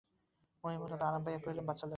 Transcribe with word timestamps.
মহিম 0.63 0.79
অত্যন্ত 0.81 1.03
আরাম 1.03 1.21
পাইয়া 1.23 1.39
কহিলেন, 1.39 1.65
বাঁচালে। 1.65 1.89